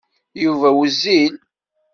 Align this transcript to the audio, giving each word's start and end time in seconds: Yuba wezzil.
Yuba 0.43 0.67
wezzil. 0.79 1.33